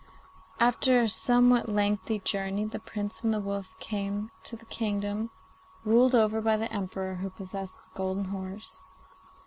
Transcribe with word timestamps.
After 0.59 0.99
a 0.99 1.07
somewhat 1.07 1.69
lengthy 1.69 2.17
journey 2.17 2.65
the 2.65 2.79
Prince 2.79 3.23
and 3.23 3.31
the 3.31 3.39
wolf 3.39 3.75
came 3.79 4.31
to 4.45 4.55
the 4.55 4.65
kingdom 4.65 5.29
ruled 5.85 6.15
over 6.15 6.41
by 6.41 6.57
the 6.57 6.73
Emperor 6.73 7.17
who 7.17 7.29
possessed 7.29 7.83
the 7.83 7.89
golden 7.93 8.25
horse. 8.25 8.87